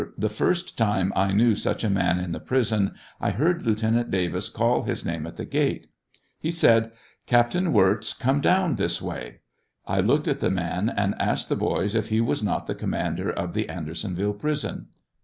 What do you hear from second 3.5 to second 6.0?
Lieutenant Davis call his name at the gate.